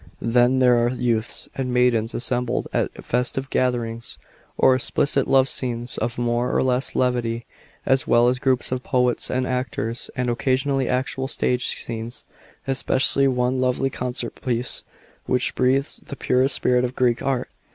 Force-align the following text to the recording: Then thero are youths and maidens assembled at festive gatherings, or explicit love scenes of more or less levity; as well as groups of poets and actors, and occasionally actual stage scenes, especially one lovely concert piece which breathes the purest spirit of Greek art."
Then 0.19 0.59
thero 0.59 0.85
are 0.85 0.89
youths 0.89 1.47
and 1.53 1.71
maidens 1.71 2.15
assembled 2.15 2.67
at 2.73 3.03
festive 3.05 3.51
gatherings, 3.51 4.17
or 4.57 4.73
explicit 4.73 5.27
love 5.27 5.47
scenes 5.47 5.99
of 5.99 6.17
more 6.17 6.55
or 6.57 6.63
less 6.63 6.95
levity; 6.95 7.45
as 7.85 8.07
well 8.07 8.27
as 8.27 8.39
groups 8.39 8.71
of 8.71 8.81
poets 8.81 9.29
and 9.29 9.45
actors, 9.45 10.09
and 10.15 10.27
occasionally 10.27 10.89
actual 10.89 11.27
stage 11.27 11.75
scenes, 11.79 12.25
especially 12.67 13.27
one 13.27 13.61
lovely 13.61 13.91
concert 13.91 14.41
piece 14.41 14.81
which 15.27 15.53
breathes 15.53 15.97
the 16.03 16.15
purest 16.15 16.55
spirit 16.55 16.83
of 16.83 16.95
Greek 16.95 17.21
art." 17.21 17.51